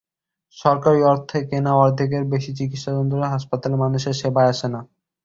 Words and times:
সরকারি 0.57 1.01
অর্থে 1.05 1.37
কেনা 1.49 1.71
অর্ধেকের 1.77 2.23
বেশি 2.33 2.51
চিকিৎসা 2.59 2.89
যন্ত্রপাতি 2.91 3.33
হাসপাতালে 3.33 3.75
মানুষের 3.83 4.15
সেবায় 4.21 4.51
আসে 4.53 4.67
না। 4.73 4.81